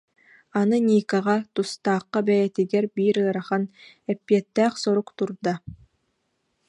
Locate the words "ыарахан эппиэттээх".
3.23-4.73